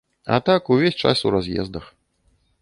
А 0.25 0.39
так 0.47 0.71
увесь 0.75 0.95
час 1.03 1.21
у 1.25 1.31
раз'ездах. 1.37 1.93